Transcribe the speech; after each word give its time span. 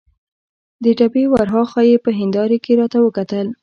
د 0.83 0.85
ډبې 0.97 1.23
ور 1.31 1.47
هاخوا 1.55 1.81
یې 1.91 1.97
په 2.05 2.09
هندارې 2.19 2.57
کې 2.63 2.71
راته 2.79 2.99
وکتل. 3.01 3.47